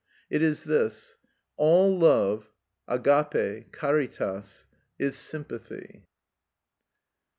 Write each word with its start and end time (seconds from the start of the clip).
It 0.31 0.41
is 0.41 0.63
this: 0.63 1.15
"All 1.57 1.95
love 1.95 2.49
(αγαπη, 2.89 3.71
caritas) 3.71 4.65
is 4.97 5.15
sympathy." 5.15 6.07